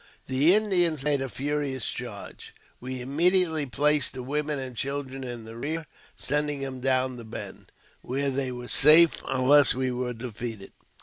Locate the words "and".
4.57-4.75